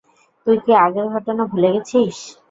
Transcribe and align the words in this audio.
তুই 0.47 0.57
কি 0.63 0.71
আগের 0.77 1.07
ঘটনা 1.13 1.43
ভুলে 1.45 1.69
গেছিস? 1.73 2.17